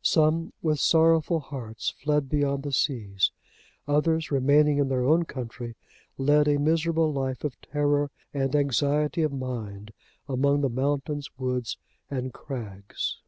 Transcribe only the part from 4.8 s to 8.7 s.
their own country, led a miserable life of terror and